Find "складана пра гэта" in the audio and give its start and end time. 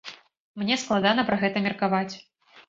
0.83-1.63